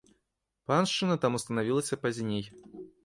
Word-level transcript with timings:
Паншчына 0.71 1.17
там 1.25 1.37
устанавілася 1.41 2.01
пазней. 2.07 2.43